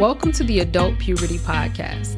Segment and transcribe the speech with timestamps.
[0.00, 2.16] Welcome to the Adult Puberty Podcast.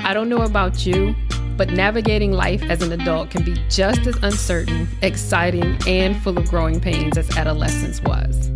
[0.00, 1.14] I don't know about you,
[1.56, 6.48] but navigating life as an adult can be just as uncertain, exciting, and full of
[6.48, 8.50] growing pains as adolescence was.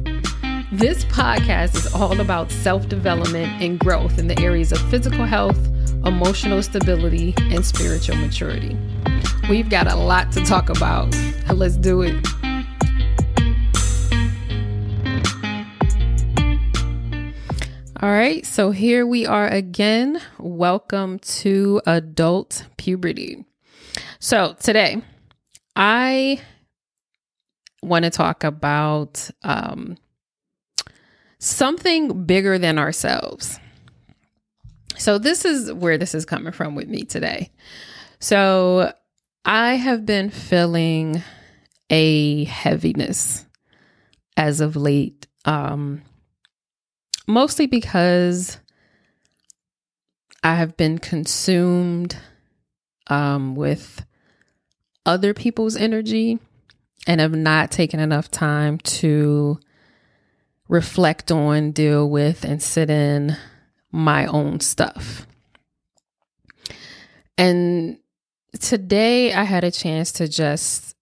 [0.73, 5.69] This podcast is all about self development and growth in the areas of physical health,
[6.05, 8.77] emotional stability, and spiritual maturity.
[9.49, 11.17] We've got a lot to talk about.
[11.49, 12.27] Let's do it.
[18.01, 20.21] All right, so here we are again.
[20.39, 23.45] Welcome to adult puberty.
[24.21, 25.03] So today,
[25.75, 26.41] I
[27.83, 29.97] want to talk about um,
[31.41, 33.59] something bigger than ourselves.
[34.97, 37.51] So, this is where this is coming from with me today.
[38.21, 38.93] So,
[39.45, 41.25] I have been feeling
[41.91, 43.45] a heaviness
[44.37, 45.27] as of late.
[45.45, 46.03] Um,
[47.29, 48.59] mostly because
[50.43, 52.17] I have been consumed
[53.07, 54.05] um, with
[55.07, 56.39] other people's energy
[57.07, 59.61] and have not taken enough time to
[60.69, 63.37] reflect on, deal with, and sit in
[63.93, 65.27] my own stuff.
[67.37, 67.99] And
[68.59, 70.95] today I had a chance to just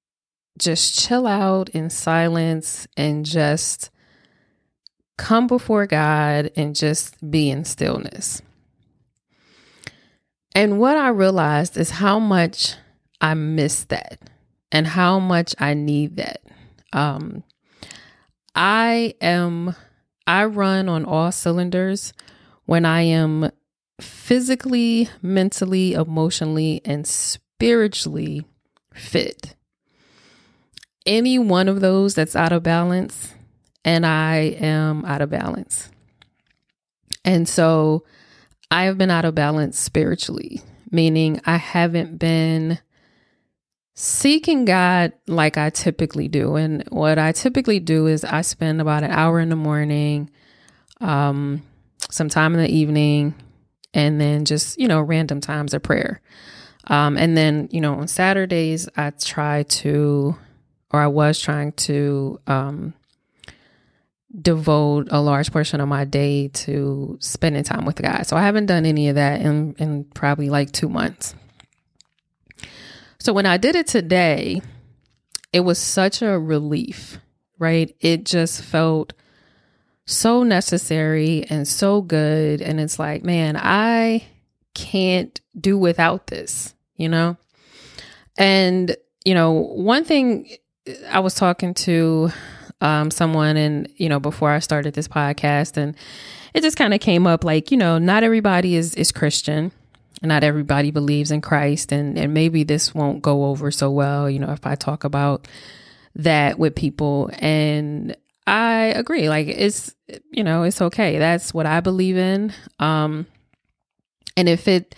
[0.58, 3.90] just chill out in silence and just
[5.17, 8.42] come before God and just be in stillness.
[10.55, 12.75] And what I realized is how much
[13.20, 14.19] I miss that
[14.73, 16.41] and how much I need that.
[16.92, 17.45] Um,
[18.55, 19.77] I am,
[20.27, 22.12] I run on all cylinders
[22.64, 23.51] when I am
[24.01, 28.47] physically, mentally, emotionally, and spiritually
[28.95, 29.55] fit.
[31.05, 33.34] Any one of those that's out of balance
[33.87, 35.89] and I am out of balance.
[37.25, 38.05] And so
[38.70, 42.81] I have been out of balance spiritually, meaning I haven't been
[43.95, 46.57] seeking God like I typically do.
[46.57, 50.30] And what I typically do is I spend about an hour in the morning,
[51.01, 51.63] um,
[52.11, 53.35] some time in the evening,
[53.95, 56.20] and then just, you know, random times of prayer.
[56.89, 60.36] Um, and then, you know, on Saturdays, I try to,
[60.91, 62.95] or I was trying to, um,
[64.41, 68.27] devote a large portion of my day to spending time with God.
[68.27, 71.35] So I haven't done any of that in, in probably like two months.
[73.19, 74.61] So when I did it today,
[75.52, 77.19] it was such a relief,
[77.58, 77.95] right?
[78.01, 79.14] It just felt
[80.05, 82.61] so necessary and so good.
[82.61, 84.25] And it's like, man, I
[84.75, 87.36] can't do without this, you know?
[88.39, 88.95] And,
[89.25, 90.48] you know, one thing
[91.08, 92.30] I was talking to
[92.81, 95.97] um, someone and you know before I started this podcast and
[96.55, 99.73] it just kind of came up like you know not everybody is is Christian.
[100.23, 104.39] Not everybody believes in Christ and and maybe this won't go over so well you
[104.39, 105.47] know if I talk about
[106.14, 107.31] that with people.
[107.39, 108.17] And
[108.47, 109.95] I agree like it's
[110.31, 111.19] you know it's okay.
[111.19, 112.53] That's what I believe in.
[112.79, 113.27] Um
[114.37, 114.95] and if it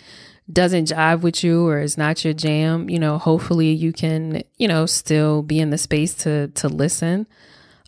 [0.51, 4.67] doesn't jive with you or is not your jam, you know, hopefully you can, you
[4.67, 7.27] know, still be in the space to to listen.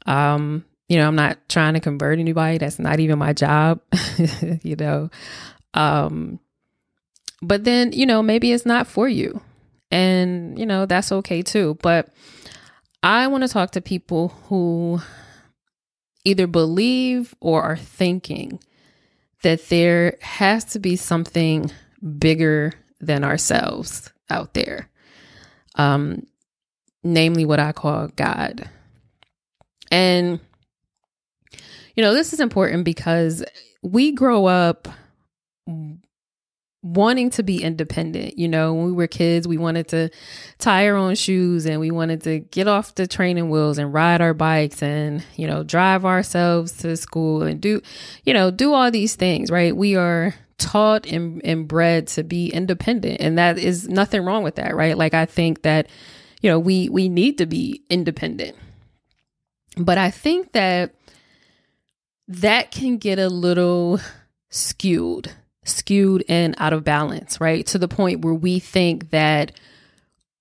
[0.06, 2.58] Um, you know, I'm not trying to convert anybody.
[2.58, 3.80] That's not even my job,
[4.64, 5.10] you know.
[5.74, 6.40] Um,
[7.42, 9.42] but then, you know, maybe it's not for you.
[9.90, 11.78] And, you know, that's okay too.
[11.82, 12.10] But
[13.04, 15.02] I want to talk to people who
[16.24, 18.60] either believe or are thinking
[19.44, 21.72] that there has to be something
[22.20, 24.90] bigger than ourselves out there.
[25.76, 26.28] Um,
[27.04, 28.70] namely what I call God.
[29.92, 30.40] And,
[31.96, 33.44] you know, this is important because
[33.84, 34.88] we grow up
[36.84, 38.40] wanting to be independent.
[38.40, 40.10] You know, when we were kids, we wanted to
[40.58, 44.22] tie our own shoes and we wanted to get off the training wheels and ride
[44.22, 47.82] our bikes and, you know, drive ourselves to school and do,
[48.24, 49.76] you know, do all these things, right?
[49.76, 54.56] We are taught and, and bred to be independent and that is nothing wrong with
[54.56, 54.98] that, right?
[54.98, 55.88] Like I think that,
[56.42, 58.56] you know, we we need to be independent.
[59.78, 60.94] But I think that
[62.28, 64.00] that can get a little
[64.50, 65.32] skewed,
[65.64, 67.66] skewed and out of balance, right?
[67.68, 69.52] To the point where we think that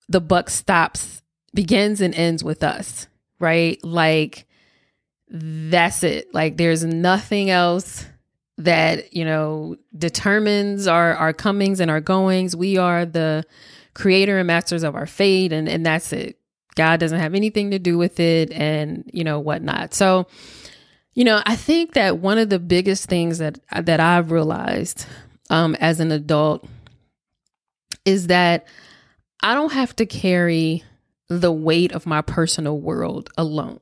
[0.08, 1.22] the buck stops,
[1.54, 3.06] begins and ends with us,
[3.38, 3.82] right?
[3.84, 4.46] Like
[5.28, 6.34] that's it.
[6.34, 8.04] Like there's nothing else
[8.58, 12.54] that, you know, determines our our comings and our goings.
[12.54, 13.44] We are the
[13.94, 16.39] creator and masters of our fate and and that's it.
[16.74, 19.94] God doesn't have anything to do with it and, you know, whatnot.
[19.94, 20.26] So,
[21.14, 25.06] You know, I think that one of the biggest things that that I've realized
[25.50, 26.66] um, as an adult
[28.04, 28.66] is that
[29.42, 30.84] I don't have to carry
[31.28, 33.80] the weight of my personal world alone,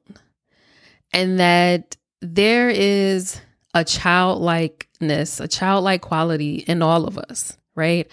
[1.12, 3.40] and that there is
[3.74, 8.10] a childlikeness, a childlike quality in all of us, right?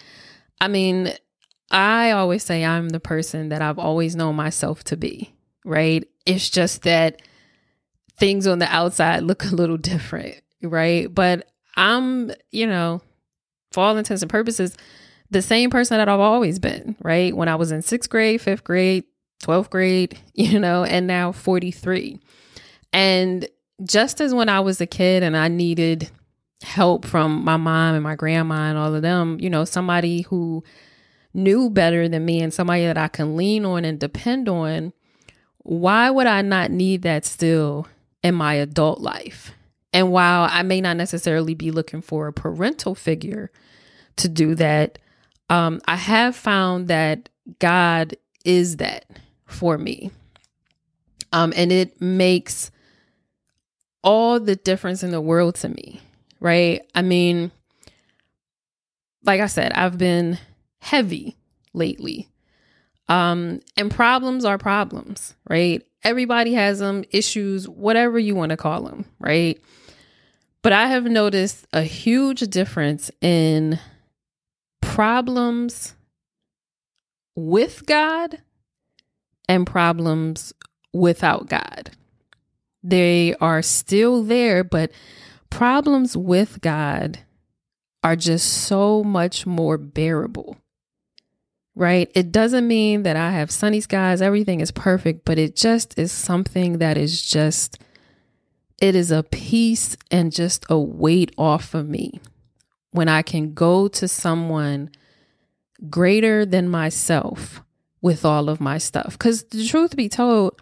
[0.60, 1.14] I mean,
[1.72, 5.34] I always say I'm the person that I've always known myself to be,
[5.64, 6.08] right?
[6.26, 7.22] It's just that
[8.18, 11.14] things on the outside look a little different, right?
[11.14, 13.02] But I'm, you know,
[13.72, 14.78] for all intents and purposes,
[15.32, 17.36] the same person that I've always been, right?
[17.36, 19.04] When I was in sixth grade, fifth grade,
[19.44, 22.20] 12th grade, you know, and now 43.
[22.94, 23.48] And
[23.84, 26.10] just as when I was a kid and I needed
[26.62, 30.64] help from my mom and my grandma and all of them, you know, somebody who
[31.36, 34.94] knew better than me and somebody that I can lean on and depend on,
[35.60, 37.88] why would I not need that still
[38.24, 39.52] in my adult life?
[39.94, 43.52] And while I may not necessarily be looking for a parental figure
[44.18, 45.00] to do that,
[45.50, 47.30] um, I have found that
[47.60, 49.06] God is that
[49.46, 50.12] for me.
[51.32, 52.72] Um, and it makes
[54.04, 56.02] all the difference in the world to me,
[56.40, 56.82] right?
[56.94, 57.52] I mean,
[59.24, 60.38] like I said, I've been
[60.86, 61.36] heavy
[61.74, 62.30] lately.
[63.10, 65.84] Um, and problems are problems, right?
[66.04, 69.60] Everybody has them, issues, whatever you want to call them, right?
[70.62, 73.80] But I have noticed a huge difference in
[74.82, 75.96] problems
[77.36, 78.38] with God
[79.50, 80.54] and problems
[80.94, 81.92] without God.
[82.84, 84.92] They are still there, but
[85.50, 87.20] problems with God
[88.04, 90.58] are just so much more bearable.
[91.78, 92.10] Right?
[92.16, 96.12] It doesn't mean that I have sunny skies, everything is perfect, but it just is
[96.12, 97.80] something that is just,
[98.82, 102.22] it is a peace and just a weight off of me
[102.92, 104.90] when I can go to someone
[105.90, 107.62] greater than myself
[108.02, 109.18] with all of my stuff.
[109.18, 110.62] Because the truth be told,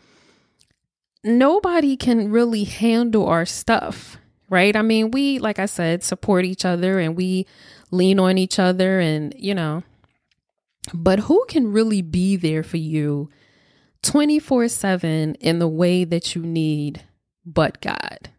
[1.24, 4.18] nobody can really handle our stuff,
[4.50, 4.76] right?
[4.76, 7.46] I mean, we, like I said, support each other and we
[7.92, 9.84] lean on each other and, you know,
[10.94, 13.30] but who can really be there for you
[14.02, 17.04] 24 7 in the way that you need
[17.46, 18.30] but God,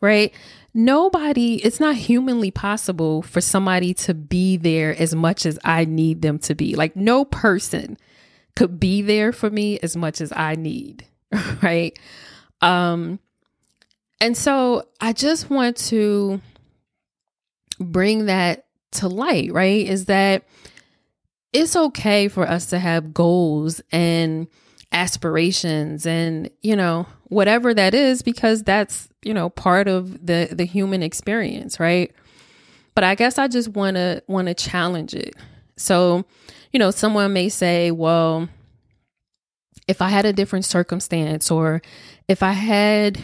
[0.00, 0.34] right?
[0.72, 6.22] Nobody, it's not humanly possible for somebody to be there as much as I need
[6.22, 6.74] them to be.
[6.74, 7.96] Like, no person
[8.56, 11.06] could be there for me as much as I need
[11.62, 11.98] right?
[12.60, 13.18] Um,
[14.20, 16.40] and so I just want to
[17.78, 19.86] bring that to light, right?
[19.86, 20.44] Is that
[21.54, 24.48] it's okay for us to have goals and
[24.92, 30.64] aspirations and, you know, whatever that is because that's, you know, part of the the
[30.66, 32.12] human experience, right?
[32.94, 35.34] But I guess I just want to want to challenge it.
[35.76, 36.24] So,
[36.72, 38.48] you know, someone may say, well,
[39.86, 41.82] if I had a different circumstance or
[42.26, 43.22] if I had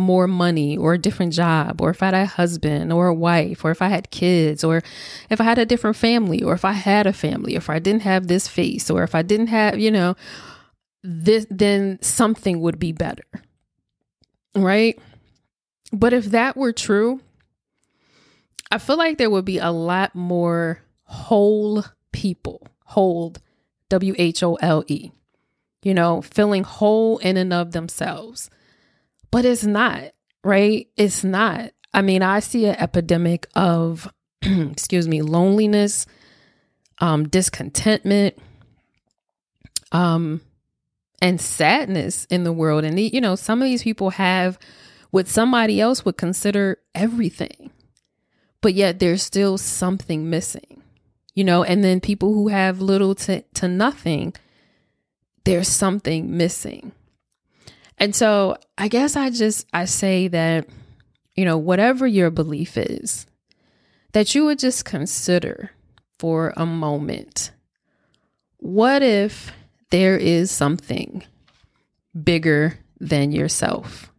[0.00, 3.64] more money or a different job or if I had a husband or a wife
[3.64, 4.82] or if I had kids or
[5.28, 7.78] if I had a different family or if I had a family or if I
[7.78, 10.16] didn't have this face or if I didn't have, you know,
[11.02, 13.24] this then something would be better.
[14.54, 14.98] Right?
[15.92, 17.20] But if that were true,
[18.70, 23.34] I feel like there would be a lot more whole people, whole
[23.88, 25.12] W H O L E
[25.82, 28.50] you know, feeling whole in and of themselves.
[29.30, 30.88] But it's not, right?
[30.96, 31.70] It's not.
[31.92, 36.06] I mean, I see an epidemic of, excuse me, loneliness,
[36.98, 38.36] um, discontentment,
[39.92, 40.40] um,
[41.22, 42.84] and sadness in the world.
[42.84, 44.58] And, you know, some of these people have
[45.10, 47.70] what somebody else would consider everything,
[48.60, 50.82] but yet there's still something missing,
[51.34, 54.34] you know, and then people who have little to, to nothing
[55.44, 56.92] there's something missing.
[58.00, 60.66] And so I guess I just I say that
[61.36, 63.26] you know whatever your belief is
[64.12, 65.70] that you would just consider
[66.18, 67.52] for a moment
[68.56, 69.52] what if
[69.90, 71.24] there is something
[72.22, 74.12] bigger than yourself?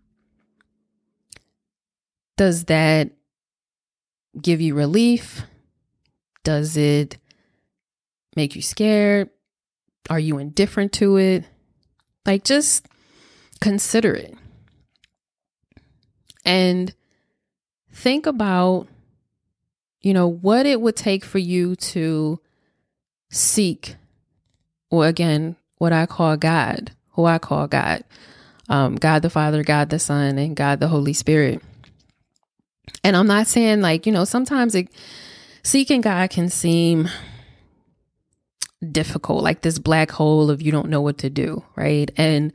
[2.37, 3.11] Does that
[4.39, 5.43] give you relief?
[6.43, 7.17] Does it
[8.35, 9.29] make you scared?
[10.09, 11.45] Are you indifferent to it?
[12.25, 12.87] Like, just
[13.61, 14.35] consider it.
[16.43, 16.93] And
[17.93, 18.87] think about,
[20.01, 22.41] you know, what it would take for you to
[23.29, 23.95] seek,
[24.89, 28.03] or again, what I call God, who I call God.
[28.71, 31.61] um, God the Father, God the Son, and God the Holy Spirit.
[33.03, 34.87] And I'm not saying like, you know, sometimes it,
[35.61, 37.09] seeking God can seem
[38.91, 42.09] difficult, like this black hole of you don't know what to do, right?
[42.15, 42.53] And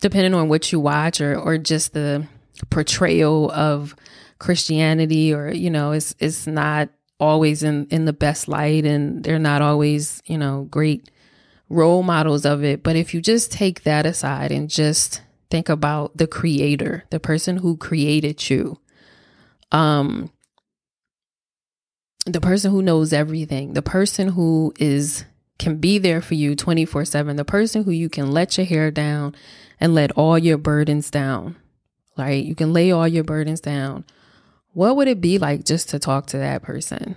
[0.00, 2.26] depending on what you watch or or just the
[2.70, 3.94] portrayal of
[4.38, 6.88] Christianity or, you know, it's it's not
[7.18, 11.10] always in in the best light and they're not always, you know, great
[11.68, 12.82] role models of it.
[12.82, 17.58] But if you just take that aside and just think about the creator, the person
[17.58, 18.78] who created you,
[19.72, 20.30] um,
[22.26, 25.24] the person who knows everything, the person who is
[25.58, 28.90] can be there for you 24 7, the person who you can let your hair
[28.90, 29.34] down
[29.80, 31.56] and let all your burdens down,
[32.18, 32.44] right?
[32.44, 34.04] You can lay all your burdens down.
[34.72, 37.16] What would it be like just to talk to that person?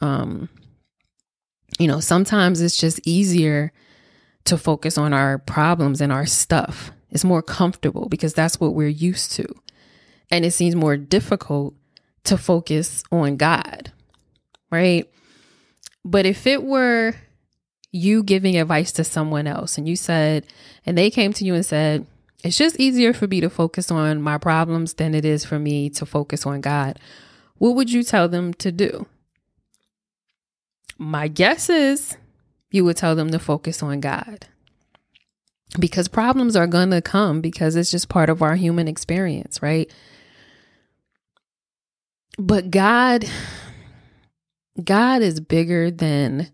[0.00, 0.48] Um,
[1.78, 3.72] you know, sometimes it's just easier
[4.44, 6.92] to focus on our problems and our stuff.
[7.10, 9.46] It's more comfortable because that's what we're used to.
[10.30, 11.74] And it seems more difficult
[12.24, 13.92] to focus on God,
[14.70, 15.10] right?
[16.04, 17.14] But if it were
[17.92, 20.46] you giving advice to someone else and you said,
[20.84, 22.06] and they came to you and said,
[22.44, 25.88] it's just easier for me to focus on my problems than it is for me
[25.90, 26.98] to focus on God,
[27.58, 29.06] what would you tell them to do?
[30.98, 32.16] My guess is
[32.70, 34.46] you would tell them to focus on God.
[35.78, 39.92] Because problems are going to come because it's just part of our human experience, right?
[42.38, 43.24] But God
[44.82, 46.50] God is bigger than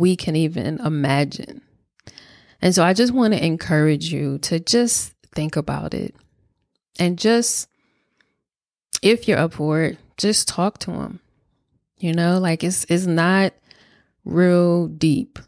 [0.00, 1.60] we can even imagine.
[2.62, 6.14] And so I just want to encourage you to just think about it
[6.98, 7.68] and just,
[9.02, 11.20] if you're up for it, just talk to him.
[11.98, 13.52] You know, like it's it's not
[14.24, 15.38] real deep.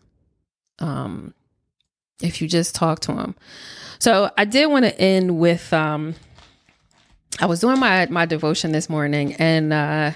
[0.79, 1.33] Um,
[2.23, 3.35] if you just talk to him.
[3.99, 6.15] So I did want to end with um
[7.41, 10.13] I was doing my my devotion this morning and uh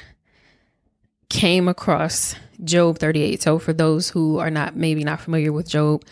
[1.28, 3.42] came across Job 38.
[3.42, 6.04] So for those who are not maybe not familiar with Job,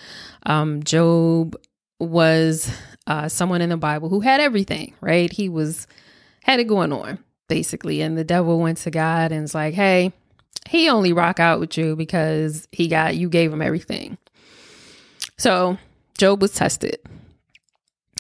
[0.44, 1.56] um Job
[2.00, 2.70] was
[3.06, 5.32] uh someone in the Bible who had everything, right?
[5.32, 5.86] He was
[6.42, 7.18] had it going on
[7.48, 10.12] basically and the devil went to God and was like, "Hey,
[10.68, 14.18] he only rock out with you because he got you gave him everything."
[15.36, 15.78] So,
[16.18, 16.98] Job was tested.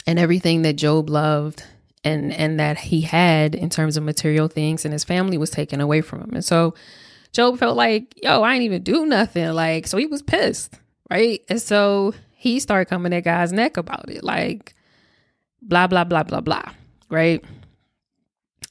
[0.06, 1.64] And everything that Job loved
[2.04, 5.80] and and that he had in terms of material things and his family was taken
[5.80, 6.30] away from him.
[6.34, 6.74] And so
[7.32, 9.50] Job felt like, yo, I ain't even do nothing.
[9.52, 10.78] Like, so he was pissed,
[11.10, 11.40] right?
[11.48, 14.74] And so he started coming at God's neck about it, like
[15.60, 16.70] blah, blah, blah, blah, blah,
[17.10, 17.42] right?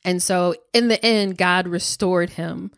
[0.05, 2.71] And so in the end, God restored him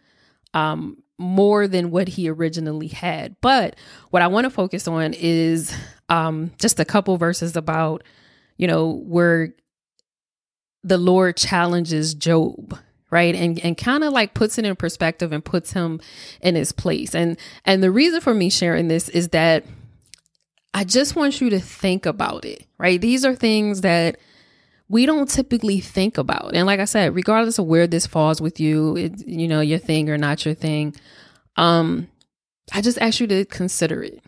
[0.54, 3.36] um, more than what he originally had.
[3.42, 3.76] But
[4.10, 5.76] what I want to focus on is
[6.10, 8.04] um, just a couple verses about,
[8.58, 9.54] you know, where
[10.86, 12.78] the Lord challenges Job,
[13.10, 13.36] right?
[13.36, 16.00] And and kind of like puts it in perspective and puts him
[16.42, 17.16] in his place.
[17.16, 19.66] And and the reason for me sharing this is that
[20.74, 23.02] I just want you to think about it, right?
[23.02, 24.18] These are things that
[24.88, 26.54] we don't typically think about.
[26.54, 29.80] And like I said, regardless of where this falls with you, it, you know, your
[29.80, 30.96] thing or not your thing,
[31.58, 32.08] um
[32.74, 34.22] I just ask you to consider it.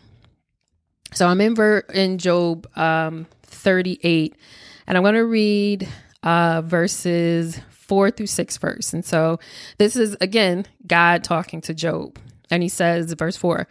[1.12, 4.34] So I'm in ver- in Job um 38
[4.88, 5.88] and I'm going to read
[6.28, 8.92] uh, verses four through six first.
[8.92, 9.40] And so
[9.78, 12.18] this is again God talking to Job.
[12.50, 13.66] And he says, verse four,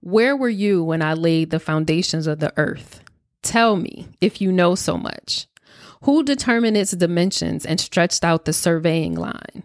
[0.00, 3.00] Where were you when I laid the foundations of the earth?
[3.42, 5.46] Tell me if you know so much.
[6.02, 9.62] Who determined its dimensions and stretched out the surveying line?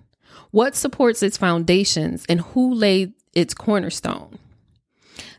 [0.52, 4.38] What supports its foundations and who laid its cornerstone?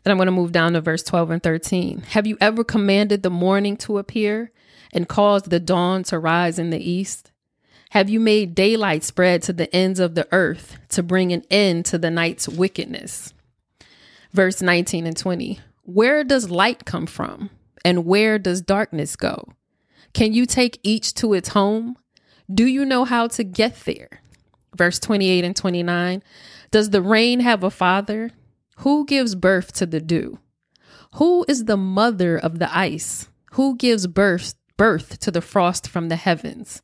[0.07, 1.99] Then I'm going to move down to verse 12 and 13.
[2.11, 4.53] Have you ever commanded the morning to appear
[4.93, 7.33] and caused the dawn to rise in the east?
[7.89, 11.83] Have you made daylight spread to the ends of the earth to bring an end
[11.87, 13.33] to the night's wickedness?
[14.31, 15.59] Verse 19 and 20.
[15.83, 17.49] Where does light come from
[17.83, 19.49] and where does darkness go?
[20.13, 21.97] Can you take each to its home?
[22.49, 24.21] Do you know how to get there?
[24.73, 26.23] Verse 28 and 29.
[26.71, 28.31] Does the rain have a father?
[28.77, 30.39] Who gives birth to the dew?
[31.15, 33.27] Who is the mother of the ice?
[33.53, 36.81] Who gives birth birth to the frost from the heavens.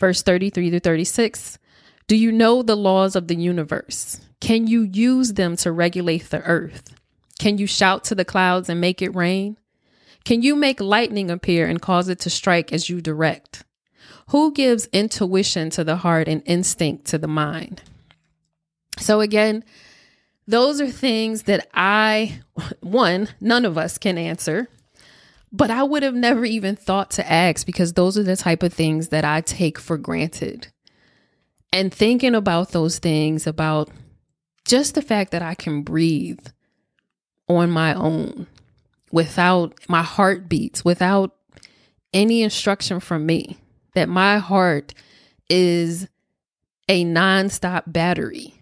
[0.00, 1.58] Verse 33 to 36
[2.08, 4.20] Do you know the laws of the universe?
[4.40, 6.94] Can you use them to regulate the earth?
[7.38, 9.58] Can you shout to the clouds and make it rain?
[10.24, 13.64] Can you make lightning appear and cause it to strike as you direct?
[14.28, 17.82] Who gives intuition to the heart and instinct to the mind?
[18.98, 19.64] So, again,
[20.48, 22.40] those are things that I,
[22.80, 24.66] one, none of us can answer.
[25.52, 28.72] But I would have never even thought to ask because those are the type of
[28.72, 30.68] things that I take for granted.
[31.72, 33.90] And thinking about those things, about
[34.64, 36.46] just the fact that I can breathe
[37.46, 38.46] on my own
[39.12, 41.34] without my heartbeats, without
[42.14, 43.58] any instruction from me,
[43.94, 44.94] that my heart
[45.50, 46.08] is
[46.88, 48.57] a nonstop battery,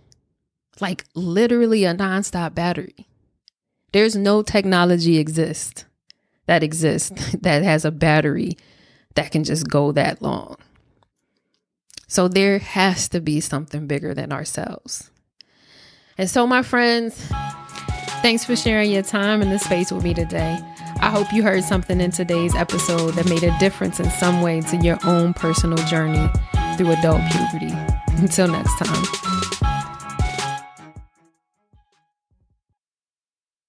[0.81, 3.07] like literally a nonstop battery.
[3.93, 5.87] There's no technology exist
[6.47, 8.57] that exists that has a battery
[9.15, 10.57] that can just go that long.
[12.09, 15.11] So there has to be something bigger than ourselves.
[16.19, 17.21] And so, my friends,
[18.23, 20.59] thanks for sharing your time in this space with me today.
[21.01, 24.63] I hope you heard something in today's episode that made a difference in some way
[24.63, 26.31] to your own personal journey
[26.77, 27.75] through adult puberty.
[28.19, 29.66] Until next time.